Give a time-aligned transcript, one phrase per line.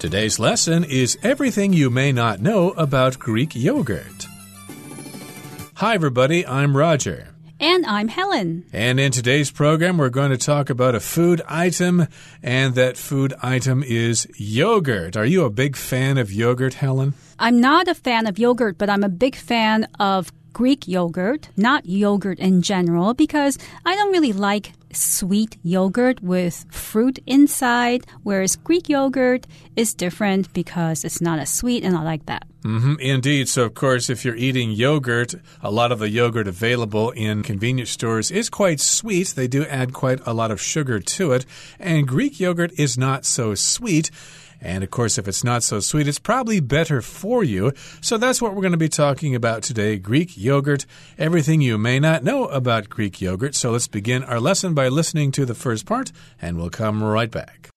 [0.00, 4.26] Today's lesson is everything you may not know about Greek yogurt.
[5.74, 7.28] Hi, everybody, I'm Roger.
[7.60, 8.64] And I'm Helen.
[8.72, 12.06] And in today's program, we're going to talk about a food item,
[12.42, 15.18] and that food item is yogurt.
[15.18, 17.12] Are you a big fan of yogurt, Helen?
[17.38, 21.84] I'm not a fan of yogurt, but I'm a big fan of Greek yogurt, not
[21.84, 28.88] yogurt in general, because I don't really like sweet yogurt with fruit inside, whereas Greek
[28.88, 29.46] yogurt
[29.76, 32.46] is different because it's not as sweet, and I like that.
[32.64, 33.48] Mm -hmm, indeed.
[33.48, 37.92] So, of course, if you're eating yogurt, a lot of the yogurt available in convenience
[37.92, 39.34] stores is quite sweet.
[39.34, 41.46] They do add quite a lot of sugar to it,
[41.78, 44.10] and Greek yogurt is not so sweet.
[44.60, 47.72] And of course, if it's not so sweet, it's probably better for you.
[48.00, 50.84] So that's what we're going to be talking about today Greek yogurt,
[51.18, 53.54] everything you may not know about Greek yogurt.
[53.54, 57.30] So let's begin our lesson by listening to the first part, and we'll come right
[57.30, 57.68] back.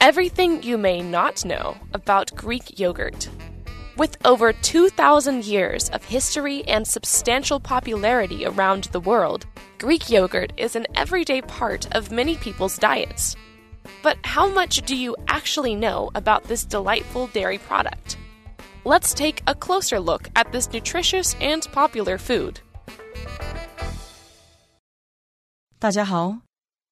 [0.00, 3.28] Everything you may not know about Greek yogurt.
[3.98, 9.44] With over 2,000 years of history and substantial popularity around the world,
[9.76, 13.36] Greek yogurt is an everyday part of many people's diets.
[14.02, 18.16] But how much do you actually know about this delightful dairy product?
[18.86, 22.62] Let's take a closer look at this nutritious and popular food.
[25.83, 26.39] 大家好，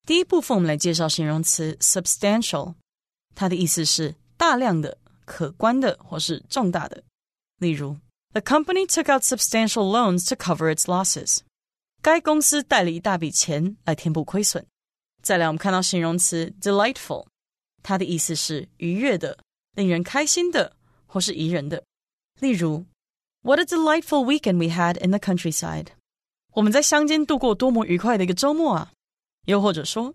[0.05, 2.75] 第一部分我们来介绍形容词 substantial，
[3.35, 7.03] 它的意思是大量的、可观的或是重大的。
[7.57, 7.97] 例如，
[8.31, 11.39] The company took out substantial loans to cover its losses。
[12.01, 14.65] 该公司贷了一大笔钱来填补亏损。
[15.21, 17.27] 再来，我们看到形容词 delightful，
[17.83, 19.37] 它的意思是愉悦的、
[19.75, 21.83] 令人开心的或是宜人的。
[22.39, 22.85] 例如，
[23.41, 25.87] What a delightful weekend we had in the countryside！
[26.54, 28.92] 我们在乡间度过多么愉快的一个周末啊！
[29.46, 30.14] 又或者说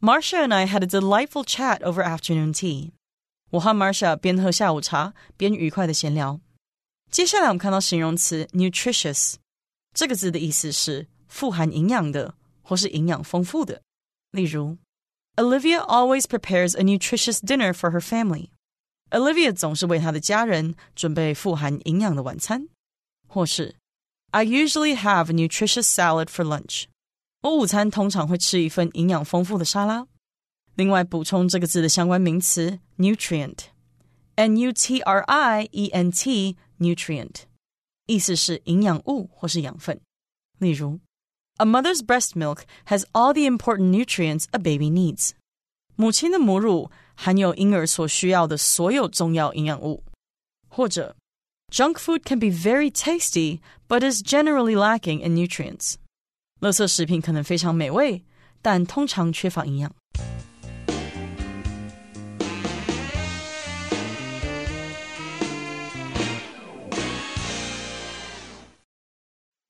[0.00, 2.90] ，Marcia and I had a delightful chat over afternoon tea。
[3.50, 6.38] 我和 Marcia 边喝下午茶边愉快的闲聊。
[7.10, 9.36] 接下来，我们看到形容词 nutritious，
[9.94, 13.82] 这个字的意思是富含营养的或是营养丰富的。
[14.32, 14.76] 例如
[15.36, 18.50] ，Olivia always prepares a nutritious dinner for her family.
[19.10, 22.68] Olivia 总是为她的家人准备富含营养的晚餐。
[23.26, 23.76] 或是
[24.31, 26.85] ，I usually have a nutritious salad for lunch.
[27.41, 30.07] 我午餐通常会吃一份营养丰富的沙拉。
[30.75, 37.43] 另外，补充这个字的相关名词 nutrient，n u t r i e n t nutrient，
[38.07, 40.01] 意思是营养物或是养分。
[40.59, 40.99] 例如。
[41.57, 45.31] a mother's breast milk has all the important nutrients a baby needs.
[45.95, 50.03] 母亲的母乳含有婴儿所需要的所有重要营养物。
[50.67, 51.15] 或者
[51.71, 55.95] ，junk food can be very tasty, but is generally lacking in nutrients.
[56.61, 58.23] 垃圾食品可能非常美味，
[58.61, 59.91] 但通常缺乏营养。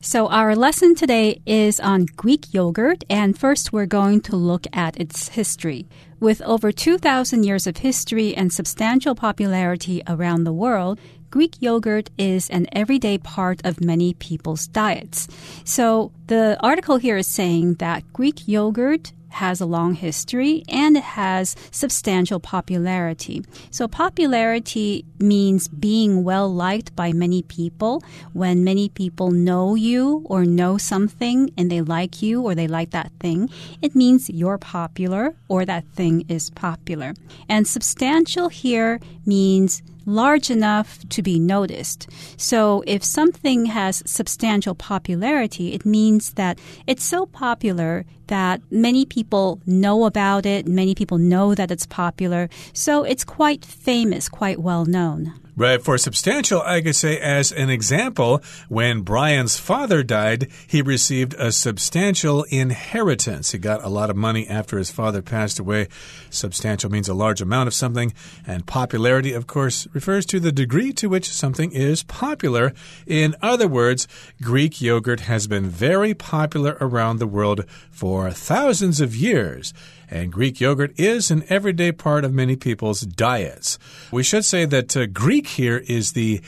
[0.01, 4.95] So, our lesson today is on Greek yogurt, and first we're going to look at
[4.97, 5.87] its history.
[6.19, 10.99] With over 2,000 years of history and substantial popularity around the world,
[11.30, 15.28] Greek yogurt is an everyday part of many people's diets.
[15.64, 21.04] So, the article here is saying that Greek yogurt has a long history and it
[21.04, 23.44] has substantial popularity.
[23.70, 28.02] So, popularity means being well liked by many people.
[28.32, 32.90] When many people know you or know something and they like you or they like
[32.90, 33.48] that thing,
[33.80, 37.14] it means you're popular or that thing is popular.
[37.48, 42.08] And substantial here means large enough to be noticed.
[42.36, 49.60] So if something has substantial popularity, it means that it's so popular that many people
[49.66, 54.84] know about it, many people know that it's popular, so it's quite famous, quite well
[54.84, 55.34] known.
[55.60, 55.82] Right.
[55.82, 58.40] For substantial, I could say, as an example,
[58.70, 63.52] when Brian's father died, he received a substantial inheritance.
[63.52, 65.88] He got a lot of money after his father passed away.
[66.30, 68.12] Substantial means a large amount of something,
[68.46, 72.72] and popularity, of course, refers to the degree to which something is popular.
[73.06, 74.08] In other words,
[74.40, 79.74] Greek yogurt has been very popular around the world for thousands of years
[80.10, 83.78] and Greek yogurt is an everyday part of many people's diets.
[84.10, 86.40] We should say that uh, Greek here is the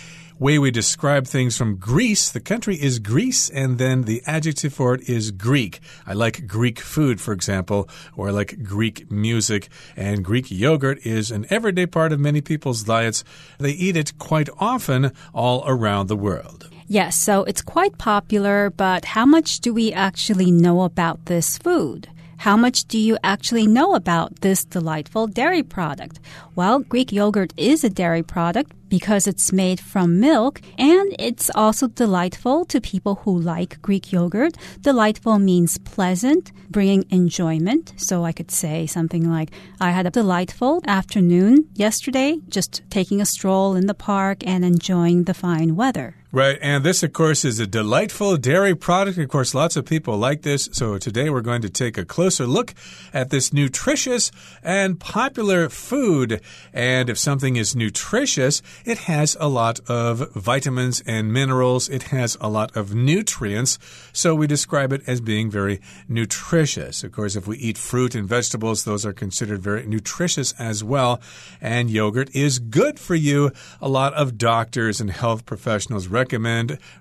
[0.43, 2.29] way we describe things from Greece.
[2.29, 5.79] The country is Greece, and then the adjective for it is Greek.
[6.05, 9.69] I like Greek food, for example, or I like Greek music.
[9.97, 13.23] And Greek yogurt is an everyday part of many people's diets.
[13.59, 16.69] They eat it quite often all around the world.
[16.89, 22.09] Yes, so it's quite popular, but how much do we actually know about this food?
[22.39, 26.19] How much do you actually know about this delightful dairy product?
[26.56, 31.89] Well, Greek yogurt is a dairy product because it's made from milk and it's also
[31.89, 34.55] delightful to people who like Greek yogurt.
[34.83, 37.94] Delightful means pleasant, bringing enjoyment.
[37.97, 39.50] So I could say something like,
[39.81, 45.25] I had a delightful afternoon yesterday, just taking a stroll in the park and enjoying
[45.25, 46.21] the fine weather.
[46.34, 49.19] Right, and this, of course, is a delightful dairy product.
[49.19, 50.70] Of course, lots of people like this.
[50.73, 52.73] So today we're going to take a closer look
[53.12, 54.32] at this nutritious
[54.62, 56.40] and popular food.
[56.73, 61.90] And if something is nutritious, it has a lot of vitamins and minerals.
[61.90, 63.79] It has a lot of nutrients.
[64.14, 67.05] So we describe it as being very nutritious.
[67.05, 71.20] Of course, if we eat fruit and vegetables, those are considered very nutritious as well.
[71.61, 73.52] And yogurt is good for you.
[73.82, 76.21] A lot of doctors and health professionals recommend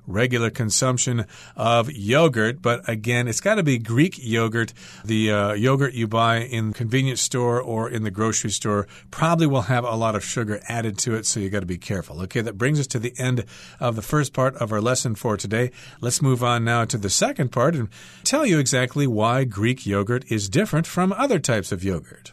[0.07, 1.25] regular consumption
[1.55, 4.73] of yogurt, but again, it's got to be Greek yogurt.
[5.05, 9.47] The uh, yogurt you buy in the convenience store or in the grocery store probably
[9.47, 12.21] will have a lot of sugar added to it, so you got to be careful.
[12.23, 13.45] Okay, that brings us to the end
[13.79, 15.71] of the first part of our lesson for today.
[16.01, 17.89] Let's move on now to the second part and
[18.23, 22.31] tell you exactly why Greek yogurt is different from other types of yogurt.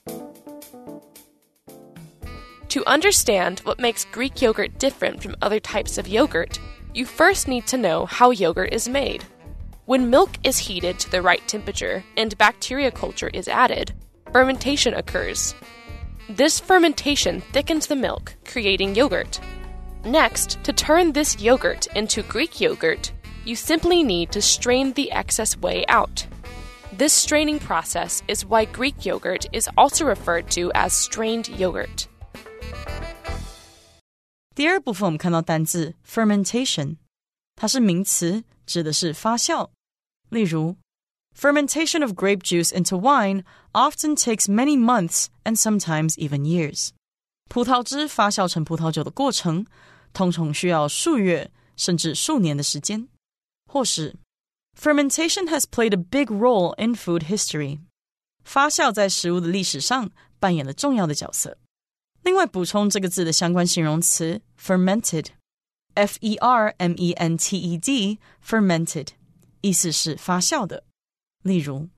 [2.68, 6.60] To understand what makes Greek yogurt different from other types of yogurt,
[6.98, 9.22] you first need to know how yogurt is made.
[9.86, 13.92] When milk is heated to the right temperature and bacteria culture is added,
[14.32, 15.54] fermentation occurs.
[16.28, 19.38] This fermentation thickens the milk, creating yogurt.
[20.04, 23.12] Next, to turn this yogurt into Greek yogurt,
[23.44, 26.26] you simply need to strain the excess whey out.
[26.92, 32.08] This straining process is why Greek yogurt is also referred to as strained yogurt.
[34.57, 36.97] 第二部分我们看到单字 fermentation，
[37.55, 39.69] 它是名词，指的是发酵。
[40.29, 40.75] 例如，
[41.35, 46.89] fermentation of grape juice into wine often takes many months and sometimes even years。
[47.49, 49.65] 葡萄汁发酵成葡萄酒的过程，
[50.13, 53.07] 通常需要数月甚至数年的时间。
[53.65, 54.15] 或是
[54.79, 57.79] fermentation has played a big role in food history。
[58.43, 61.57] 发酵在食物的历史上扮演了重要的角色。
[62.23, 69.09] 另外补充这个字的相关形容词 fermented，f e r m e n t e d，fermented，
[69.61, 70.85] 意思是发酵的。
[71.43, 71.89] 例如，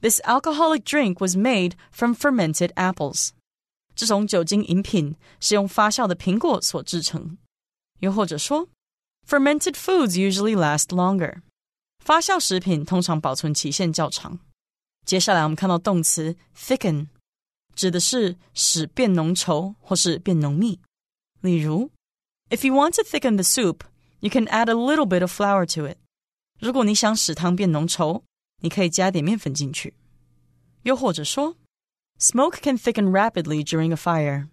[0.00, 3.30] This alcoholic drink was made from fermented apples。
[3.94, 7.38] 这种酒精饮品是用发酵的苹果所制成。
[8.00, 8.68] 又或者说，
[9.28, 11.42] fermented foods usually last longer。
[12.04, 14.40] 发酵食品通常保存期限较长。
[15.06, 17.06] 接下来我们看到动词 thicken。
[17.76, 20.80] 指的是使变浓稠或是变浓密。
[21.40, 21.90] 例如，
[22.50, 23.80] If you want to thicken the soup,
[24.20, 25.96] you can add a little bit of flour to it。
[26.60, 28.22] 如果你想使汤变浓稠，
[28.60, 29.94] 你可以加点面粉进去。
[30.82, 31.56] 又或者说，
[32.18, 34.48] Smoke can thicken rapidly during a fire。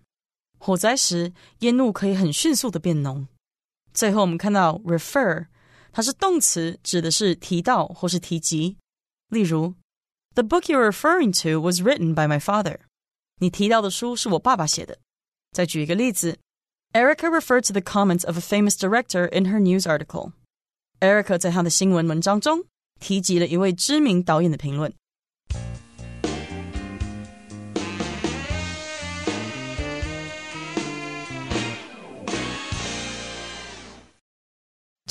[0.58, 3.28] 火灾时，烟雾可以很迅速的变浓。
[3.94, 5.48] 最后，我们看到 refer，
[5.92, 8.78] 它是动词，指的是提到或是提及。
[9.30, 9.76] 例如，
[10.34, 12.80] The book you're referring to was written by my father。
[13.41, 14.99] 你提到的书是我爸爸写的。
[15.53, 16.39] 再举一个例子
[16.93, 20.33] ，Erica referred to the comments of a famous director in her news article。
[21.01, 22.65] Erica 在他的新闻文章中
[23.01, 24.93] 提及了一位知名导演的评论。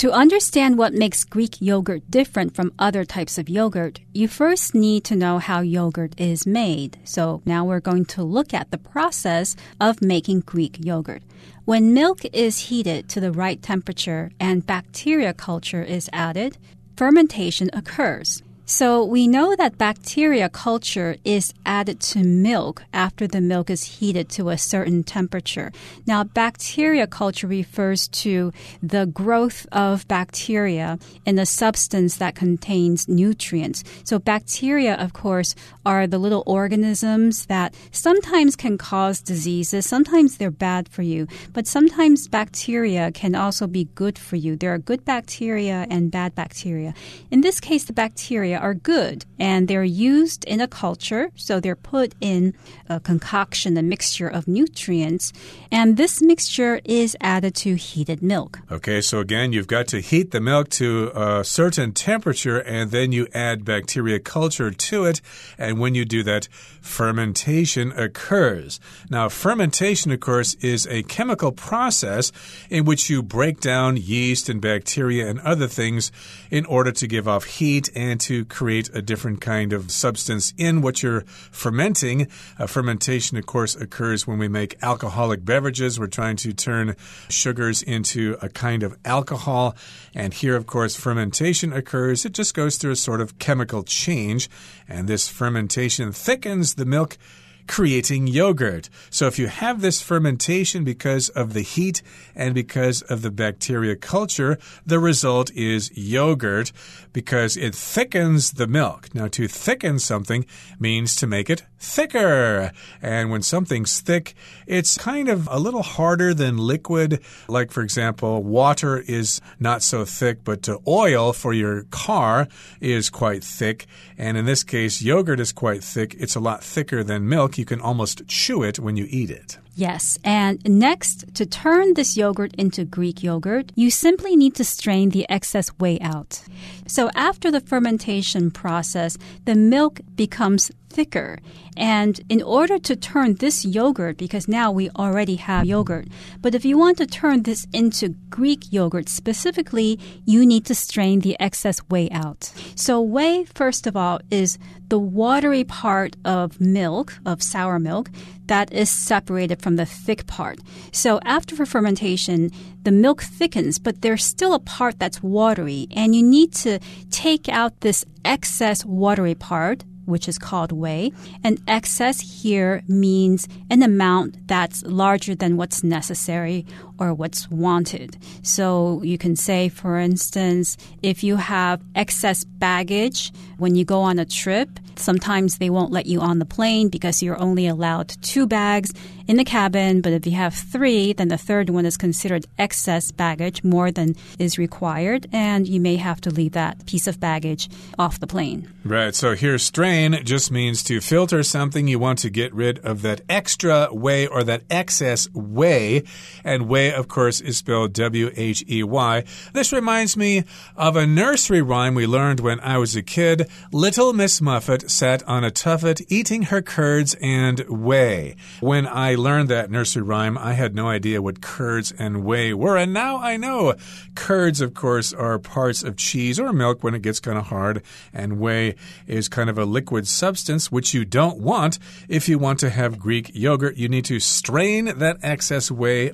[0.03, 5.05] To understand what makes Greek yogurt different from other types of yogurt, you first need
[5.05, 6.97] to know how yogurt is made.
[7.05, 11.23] So now we're going to look at the process of making Greek yogurt.
[11.63, 16.57] When milk is heated to the right temperature and bacteria culture is added,
[16.97, 18.43] fermentation occurs.
[18.65, 24.29] So we know that bacteria culture is added to milk after the milk is heated
[24.29, 25.73] to a certain temperature.
[26.07, 33.83] Now, bacteria culture refers to the growth of bacteria in a substance that contains nutrients.
[34.05, 35.55] So bacteria, of course,
[35.85, 39.85] are the little organisms that sometimes can cause diseases.
[39.85, 44.55] Sometimes they're bad for you, but sometimes bacteria can also be good for you.
[44.55, 46.93] There are good bacteria and bad bacteria.
[47.29, 51.29] In this case, the bacteria are good and they're used in a culture.
[51.35, 52.53] So they're put in
[52.87, 55.33] a concoction, a mixture of nutrients.
[55.71, 58.59] And this mixture is added to heated milk.
[58.71, 63.11] Okay, so again, you've got to heat the milk to a certain temperature and then
[63.11, 65.21] you add bacteria culture to it.
[65.57, 66.47] And when you do that,
[66.81, 68.79] fermentation occurs.
[69.09, 72.31] Now, fermentation, of course, is a chemical process
[72.69, 76.11] in which you break down yeast and bacteria and other things
[76.49, 80.81] in order to give off heat and to create a different kind of substance in
[80.81, 82.27] what you're fermenting.
[82.57, 85.99] Uh, fermentation, of course, occurs when we make alcoholic beverages.
[85.99, 86.95] We're trying to turn
[87.29, 89.75] sugars into a kind of alcohol.
[90.13, 92.25] And here, of course, fermentation occurs.
[92.25, 94.49] It just goes through a sort of chemical change.
[94.87, 97.17] And this fermentation thickens the milk
[97.67, 98.89] creating yogurt.
[99.09, 102.01] So if you have this fermentation because of the heat
[102.35, 106.71] and because of the bacteria culture, the result is yogurt
[107.13, 109.13] because it thickens the milk.
[109.13, 110.45] Now, to thicken something
[110.79, 112.71] means to make it thicker.
[113.01, 114.33] And when something's thick,
[114.65, 117.21] it's kind of a little harder than liquid.
[117.47, 122.47] Like, for example, water is not so thick, but oil for your car
[122.79, 123.85] is quite thick.
[124.17, 126.15] And in this case, yogurt is quite thick.
[126.17, 127.52] It's a lot thicker than milk.
[127.57, 129.57] You can almost chew it when you eat it.
[129.75, 135.09] Yes, and next, to turn this yogurt into Greek yogurt, you simply need to strain
[135.09, 136.43] the excess whey out.
[136.85, 141.39] So after the fermentation process, the milk becomes thicker.
[141.75, 146.07] And in order to turn this yogurt, because now we already have yogurt,
[146.39, 151.21] but if you want to turn this into Greek yogurt specifically, you need to strain
[151.21, 152.53] the excess whey out.
[152.75, 158.11] So, whey, first of all, is the watery part of milk, of sour milk,
[158.45, 160.59] that is separated from the thick part.
[160.91, 162.51] So after fermentation,
[162.83, 166.79] the milk thickens, but there's still a part that's watery, and you need to
[167.09, 171.11] take out this excess watery part which is called whey.
[171.45, 176.65] And excess here means an amount that's larger than what's necessary
[176.99, 178.17] or what's wanted.
[178.41, 184.19] So you can say, for instance, if you have excess baggage when you go on
[184.19, 188.45] a trip, sometimes they won't let you on the plane because you're only allowed two
[188.45, 188.93] bags
[189.27, 190.01] in the cabin.
[190.01, 194.15] But if you have three, then the third one is considered excess baggage, more than
[194.39, 198.69] is required, and you may have to leave that piece of baggage off the plane.
[198.83, 199.15] Right.
[199.15, 201.87] So here, strain just means to filter something.
[201.87, 206.03] You want to get rid of that extra whey or that excess whey,
[206.43, 209.23] And of course, is spelled W H E Y.
[209.53, 210.43] This reminds me
[210.75, 213.49] of a nursery rhyme we learned when I was a kid.
[213.71, 218.35] Little Miss Muffet sat on a tuffet eating her curds and whey.
[218.59, 222.77] When I learned that nursery rhyme, I had no idea what curds and whey were.
[222.77, 223.75] And now I know.
[224.15, 227.81] Curds, of course, are parts of cheese or milk when it gets kind of hard.
[228.13, 228.75] And whey
[229.07, 231.79] is kind of a liquid substance, which you don't want.
[232.07, 236.11] If you want to have Greek yogurt, you need to strain that excess whey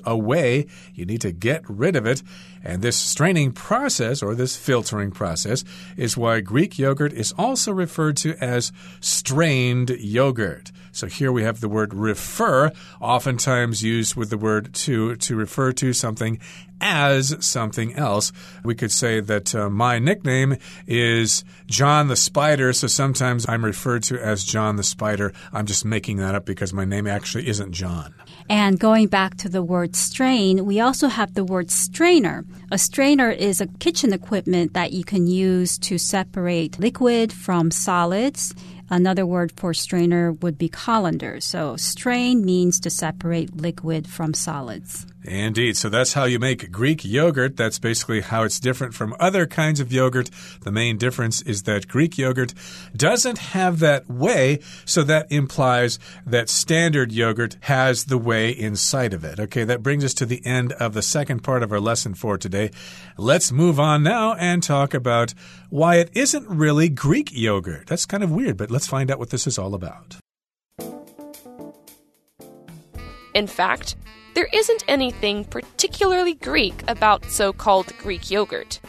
[0.94, 2.22] You need to get rid of it.
[2.62, 5.64] And this straining process, or this filtering process,
[5.96, 10.72] is why Greek yogurt is also referred to as strained yogurt.
[10.92, 15.72] So here we have the word refer, oftentimes used with the word to to refer
[15.72, 16.40] to something
[16.80, 18.32] as something else.
[18.64, 24.02] We could say that uh, my nickname is John the Spider, so sometimes I'm referred
[24.04, 25.32] to as John the Spider.
[25.52, 28.14] I'm just making that up because my name actually isn't John.
[28.50, 32.44] And going back to the word strain, we also have the word strainer.
[32.72, 38.52] A strainer is a kitchen equipment that you can use to separate liquid from solids.
[38.90, 41.40] Another word for strainer would be colander.
[41.40, 45.06] So, strain means to separate liquid from solids.
[45.22, 45.76] Indeed.
[45.76, 47.56] So that's how you make Greek yogurt.
[47.56, 50.30] That's basically how it's different from other kinds of yogurt.
[50.62, 52.54] The main difference is that Greek yogurt
[52.96, 59.22] doesn't have that whey, so that implies that standard yogurt has the whey inside of
[59.24, 59.38] it.
[59.38, 62.38] Okay, that brings us to the end of the second part of our lesson for
[62.38, 62.70] today.
[63.18, 65.34] Let's move on now and talk about
[65.68, 67.86] why it isn't really Greek yogurt.
[67.88, 70.16] That's kind of weird, but let's find out what this is all about.
[73.34, 73.94] In fact,
[74.34, 78.80] there isn't anything particularly Greek about so called Greek yogurt.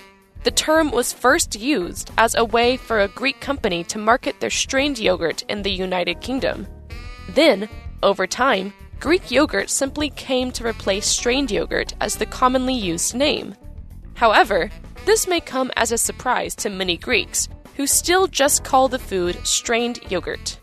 [0.43, 4.49] The term was first used as a way for a Greek company to market their
[4.49, 6.67] strained yogurt in the United Kingdom.
[7.29, 7.69] Then,
[8.01, 13.55] over time, Greek yogurt simply came to replace strained yogurt as the commonly used name.
[14.15, 14.69] However,
[15.05, 19.39] this may come as a surprise to many Greeks, who still just call the food
[19.43, 20.59] strained yogurt.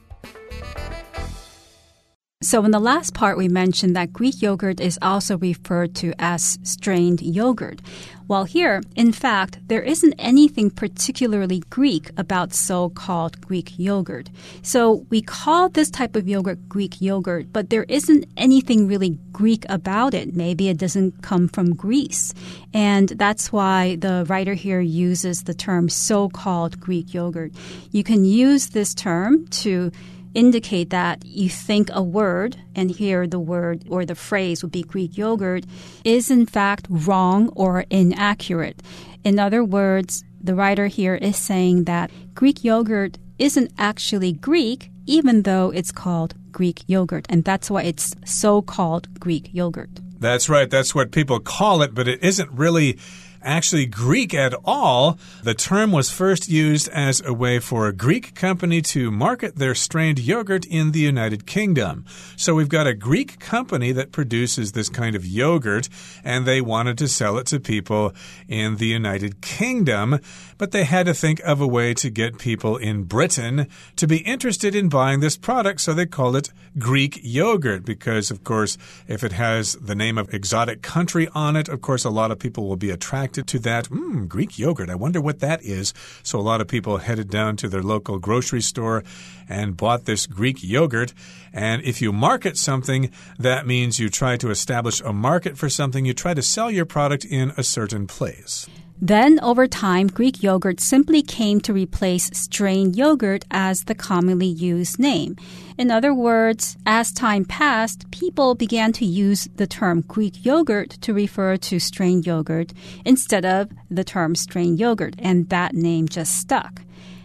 [2.40, 6.56] So, in the last part, we mentioned that Greek yogurt is also referred to as
[6.62, 7.80] strained yogurt.
[8.28, 14.30] While here, in fact, there isn't anything particularly Greek about so called Greek yogurt.
[14.62, 19.66] So, we call this type of yogurt Greek yogurt, but there isn't anything really Greek
[19.68, 20.36] about it.
[20.36, 22.32] Maybe it doesn't come from Greece.
[22.72, 27.50] And that's why the writer here uses the term so called Greek yogurt.
[27.90, 29.90] You can use this term to
[30.34, 34.82] indicate that you think a word, and here the word or the phrase would be
[34.82, 35.64] Greek yogurt,
[36.04, 38.82] is in fact wrong or inaccurate.
[39.24, 45.42] In other words, the writer here is saying that Greek yogurt isn't actually Greek, even
[45.42, 47.26] though it's called Greek yogurt.
[47.28, 49.90] And that's why it's so called Greek yogurt.
[50.20, 50.68] That's right.
[50.68, 52.98] That's what people call it, but it isn't really
[53.42, 55.18] actually Greek at all.
[55.42, 59.74] The term was first used as a way for a Greek company to market their
[59.74, 62.04] strained yogurt in the United Kingdom.
[62.36, 65.88] So we've got a Greek company that produces this kind of yogurt,
[66.24, 68.12] and they wanted to sell it to people
[68.48, 70.20] in the United Kingdom,
[70.58, 74.18] but they had to think of a way to get people in Britain to be
[74.18, 79.24] interested in buying this product, so they called it Greek yogurt because, of course, if
[79.24, 82.68] it has the name of exotic country on it, of course, a lot of people
[82.68, 83.86] will be attracted to that.
[83.86, 84.90] Mmm, Greek yogurt.
[84.90, 85.94] I wonder what that is.
[86.22, 89.04] So a lot of people headed down to their local grocery store
[89.48, 91.14] and bought this Greek yogurt.
[91.52, 96.04] And if you market something, that means you try to establish a market for something.
[96.04, 98.66] You try to sell your product in a certain place.
[99.00, 104.98] Then, over time, Greek yogurt simply came to replace strained yogurt as the commonly used
[104.98, 105.36] name.
[105.78, 111.14] In other words, as time passed, people began to use the term Greek yogurt to
[111.14, 112.72] refer to strained yogurt
[113.04, 116.82] instead of the term strained yogurt, and that name just stuck.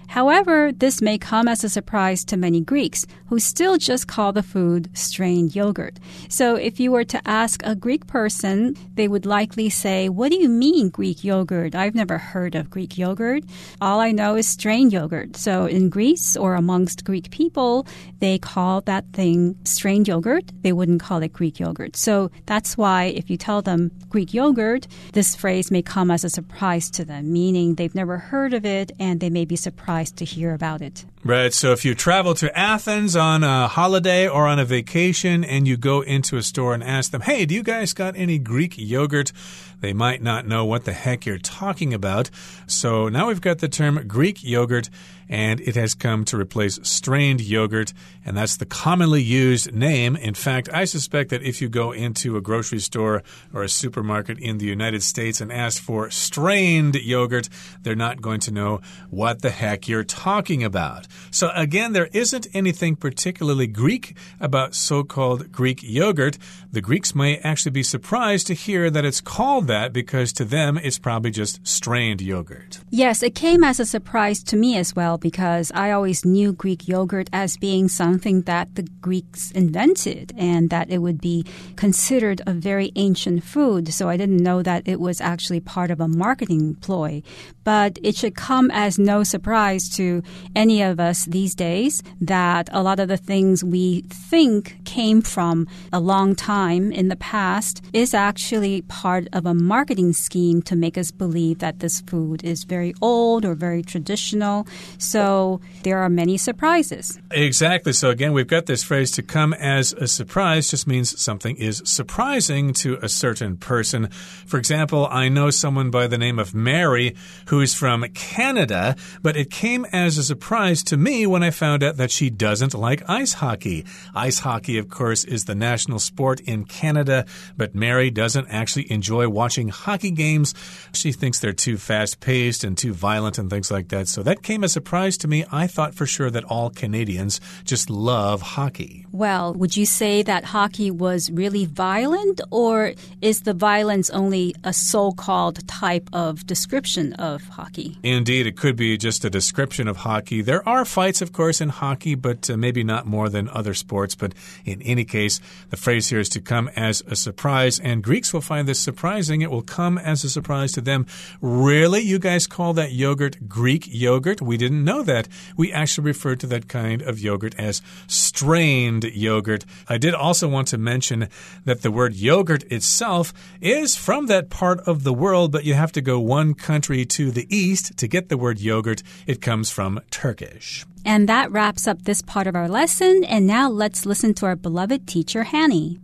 [0.07, 4.43] However, this may come as a surprise to many Greeks who still just call the
[4.43, 5.99] food strained yogurt.
[6.29, 10.37] So if you were to ask a Greek person, they would likely say, What do
[10.37, 11.73] you mean Greek yogurt?
[11.73, 13.43] I've never heard of Greek yogurt.
[13.81, 15.35] All I know is strained yogurt.
[15.35, 17.87] So in Greece or amongst Greek people,
[18.19, 20.51] they call that thing strained yogurt.
[20.61, 21.95] They wouldn't call it Greek yogurt.
[21.95, 26.29] So that's why if you tell them Greek yogurt, this phrase may come as a
[26.29, 30.25] surprise to them, meaning they've never heard of it and they may be surprised to
[30.25, 31.05] hear about it.
[31.25, 31.53] Right.
[31.53, 35.77] So if you travel to Athens on a holiday or on a vacation and you
[35.77, 39.31] go into a store and ask them, hey, do you guys got any Greek yogurt?
[39.79, 42.29] They might not know what the heck you're talking about.
[42.67, 44.89] So now we've got the term Greek yogurt
[45.29, 47.93] and it has come to replace strained yogurt,
[48.25, 50.15] and that's the commonly used name.
[50.15, 54.37] In fact, I suspect that if you go into a grocery store or a supermarket
[54.37, 57.49] in the United States and ask for strained yogurt,
[57.81, 61.07] they're not going to know what the heck you're talking about.
[61.31, 66.37] So, again, there isn't anything particularly Greek about so called Greek yogurt.
[66.71, 70.77] The Greeks may actually be surprised to hear that it's called that because to them
[70.77, 72.79] it's probably just strained yogurt.
[72.89, 76.87] Yes, it came as a surprise to me as well because I always knew Greek
[76.87, 81.45] yogurt as being something that the Greeks invented and that it would be
[81.75, 83.93] considered a very ancient food.
[83.93, 87.21] So I didn't know that it was actually part of a marketing ploy.
[87.63, 90.21] But it should come as no surprise to
[90.55, 95.67] any of us these days that a lot of the things we think came from
[95.91, 100.97] a long time in the past is actually part of a marketing scheme to make
[100.97, 104.67] us believe that this food is very old or very traditional.
[104.97, 107.19] So there are many surprises.
[107.31, 107.93] Exactly.
[107.93, 111.81] So again, we've got this phrase to come as a surprise just means something is
[111.85, 114.09] surprising to a certain person.
[114.45, 117.15] For example, I know someone by the name of Mary
[117.47, 121.83] who is from Canada, but it came as a surprise to me when I found
[121.83, 123.85] out that she doesn't like ice hockey.
[124.13, 127.25] Ice hockey, of course, is the national sport in Canada,
[127.57, 130.53] but Mary doesn't actually enjoy watching hockey games.
[130.93, 134.07] She thinks they're too fast paced and too violent and things like that.
[134.07, 135.45] So that came as a surprise to me.
[135.49, 139.05] I thought for sure that all Canadians just love hockey.
[139.13, 144.73] Well, would you say that hockey was really violent, or is the violence only a
[144.73, 147.97] so called type of description of hockey?
[148.03, 150.41] Indeed, it could be just a description of hockey.
[150.41, 154.15] There are fights, of course, in hockey, but uh, maybe not more than other sports.
[154.15, 154.33] But
[154.65, 158.41] in any case, the phrase here is to come as a surprise, and Greeks will
[158.41, 159.41] find this surprising.
[159.41, 161.05] It will come as a surprise to them.
[161.41, 162.01] Really?
[162.01, 164.41] You guys call that yogurt Greek yogurt?
[164.41, 165.27] We didn't know that.
[165.55, 169.65] We actually refer to that kind of yogurt as strained yogurt.
[169.87, 171.29] I did also want to mention
[171.65, 175.91] that the word yogurt itself is from that part of the world, but you have
[175.93, 179.03] to go one country to the east to get the word yogurt.
[179.27, 180.62] It comes from Turkish.
[181.05, 183.23] And that wraps up this part of our lesson.
[183.23, 185.99] And now let's listen to our beloved teacher, Hanny.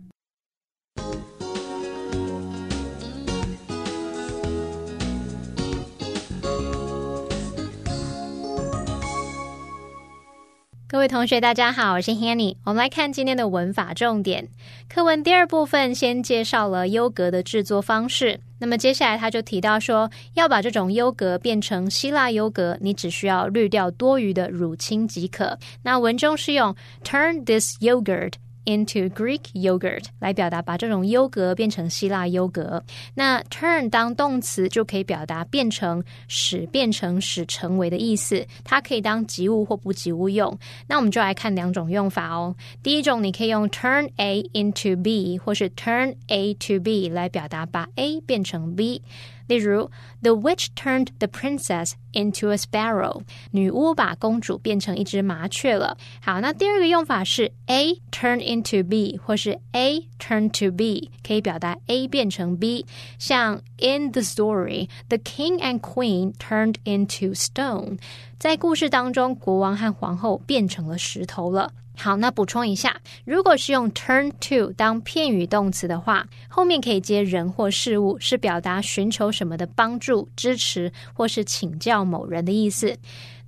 [10.90, 12.56] 各位同学，大家好，我是 Hanny。
[12.64, 14.48] 我们来看今天的文法重点
[14.88, 18.40] 课文第二部分，先介绍了优格的制作方式。
[18.58, 25.56] 那么接下来他就提到说，要把这种优格变成希腊优格，你只需要滤掉多余的乳清即可。
[25.84, 26.74] 那文中是用
[27.04, 28.32] turn this yogurt
[28.64, 32.82] into Greek yogurt 来表达把这种优格变成希腊优格。
[33.14, 40.58] 那 turn 当动词就可以表达变成、使变成、使成为的意思，它可以当及物或不及物用。
[40.86, 42.54] 那我们就来看两种用法哦。
[42.82, 49.02] 第一种，你可以用 turn A into B，或是 turn A to B 来表达把 A 变成 B。
[49.49, 49.89] 例如，
[50.21, 53.21] The witch turned the princess into a sparrow。
[53.51, 55.97] 女巫把公主变成一只麻雀了。
[56.21, 62.85] 好，那第二个用法是 A turn into B，或是 A turn to B，可以表达 A 变成 B。
[63.19, 67.99] 像 In the story，the king and queen turned into stone。
[68.39, 71.71] 在故事当中，国王和皇后变成了石头了。
[72.02, 82.96] 好，那补充一下，如果是用 turn to 当片语动词的话，后面可以接人或事物，是表达寻求什么的帮助、支持或是请教某人的意思。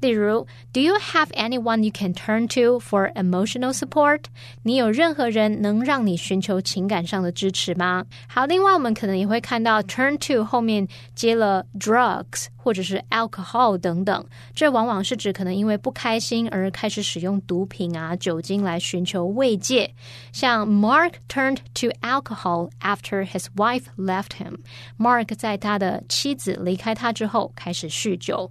[0.02, 4.24] 例如，Do you have anyone you can turn to for emotional support？
[4.64, 8.04] 你有任何人能让你寻求情感上的支持吗？
[8.26, 19.94] 好，另外我们可能也会看到 turn to 后面接了 drugs 或者是 alcohol 等等，这往往是指可能因为不开心而开始使用毒品啊、酒精来寻求慰藉。
[20.32, 24.56] 像 Mark turned to alcohol after his wife left him。
[24.98, 28.50] Mark 在他的妻子离开他之后开始酗酒。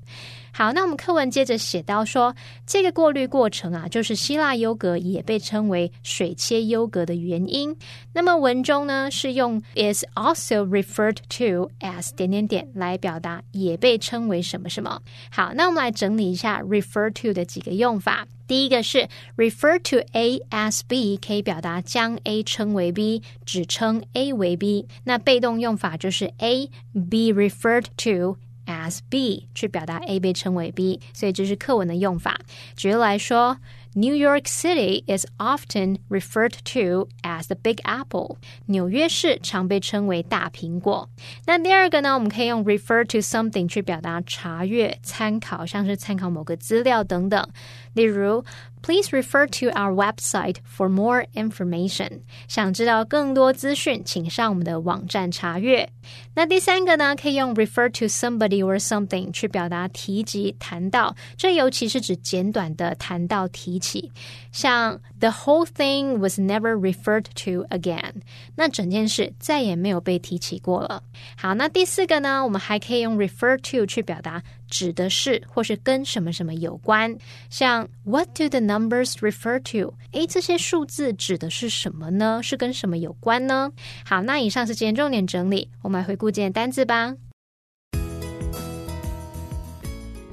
[0.54, 2.36] 好，那我们课文接着写到说，
[2.68, 7.76] 这个过滤过程啊，就是希腊优格也被称为水切优格的原因。
[8.14, 15.02] 那么文中呢是用 is also referred to as 点点点来表达也被称为什么什么。
[15.32, 18.28] 好，那我们来整理一下 refer to 的几个用法。
[18.48, 24.90] 第一个是 refer to A as B，可以表达将 A 称为 B，只称 A 为 B。
[25.06, 28.36] 那被动用法就是 A be referred to。
[28.66, 32.40] As B 去表达 A 被称为 B，所以这是课文的用法。
[32.76, 33.58] 举例来说。
[33.94, 38.38] New York City is often referred to as the Big Apple。
[38.68, 41.10] 纽约市常被称为大苹果。
[41.46, 47.46] 那第二个呢，我们可以用 refer to something 去表达查阅、参考，像是参考某个资料等等。
[47.94, 48.46] 例如
[48.82, 52.22] ，Please refer to our website for more information。
[52.48, 55.90] 想知道更多资讯，请上我们的网站查阅。
[56.34, 63.82] 那第三个呢，可以用 refer to somebody or something 去表达提及、谈到，这尤其是指简短的谈到提。
[63.82, 64.12] 起，
[64.52, 68.14] 像 the whole thing was never referred to again，
[68.56, 71.02] 那整件事再也没有被提起过了。
[71.36, 77.17] 好，那第四个呢，我们还可以用 refer to 去表达指的是或是跟什么什么有关。
[77.51, 79.95] 像 What do the numbers refer to？
[80.13, 82.41] 诶，这些数字指的是什么呢？
[82.43, 83.71] 是跟什么有关呢？
[84.05, 87.15] 好，那以上是今天重点整理，我们来回顾今天单字吧。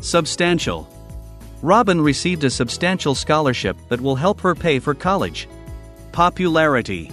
[0.02, 0.86] Substantial
[1.62, 5.48] Robin received a substantial scholarship that will help her pay for college.
[6.12, 7.10] Popularity.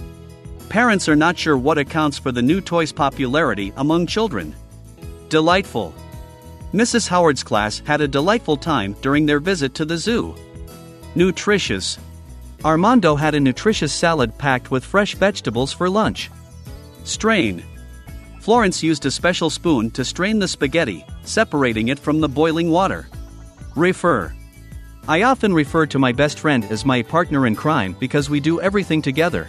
[0.69, 4.53] Parents are not sure what accounts for the new toy's popularity among children.
[5.29, 5.93] Delightful.
[6.76, 7.08] Mrs.
[7.08, 10.34] Howard's class had a delightful time during their visit to the zoo.
[11.14, 11.96] Nutritious.
[12.66, 16.30] Armando had a nutritious salad packed with fresh vegetables for lunch.
[17.02, 17.64] Strain.
[18.40, 23.08] Florence used a special spoon to strain the spaghetti, separating it from the boiling water.
[23.74, 24.34] Refer.
[25.08, 28.60] I often refer to my best friend as my partner in crime because we do
[28.60, 29.48] everything together.